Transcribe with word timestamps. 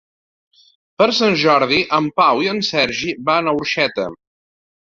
Per 1.01 1.07
Sant 1.17 1.37
Jordi 1.41 1.83
en 1.99 2.09
Pau 2.21 2.43
i 2.47 2.51
en 2.55 2.63
Sergi 2.71 3.15
van 3.31 3.53
a 3.53 3.57
Orxeta. 3.61 4.11